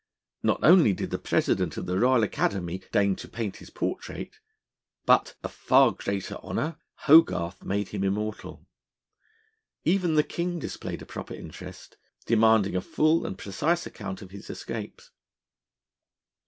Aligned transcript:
Not 0.41 0.61
only 0.63 0.93
did 0.93 1.11
the 1.11 1.19
President 1.19 1.77
of 1.77 1.85
the 1.85 1.99
Royal 1.99 2.23
Academy 2.23 2.81
deign 2.91 3.15
to 3.17 3.27
paint 3.27 3.57
his 3.57 3.69
portrait, 3.69 4.39
but 5.05 5.35
(a 5.43 5.47
far 5.47 5.91
greater 5.91 6.37
honour) 6.37 6.77
Hogarth 7.05 7.61
made 7.63 7.89
him 7.89 8.03
immortal. 8.03 8.65
Even 9.85 10.15
the 10.15 10.23
King 10.23 10.57
displayed 10.57 11.03
a 11.03 11.05
proper 11.05 11.35
interest, 11.35 11.97
demanding 12.25 12.75
a 12.75 12.81
full 12.81 13.27
and 13.27 13.37
precise 13.37 13.85
account 13.85 14.23
of 14.23 14.31
his 14.31 14.49
escapes. 14.49 15.11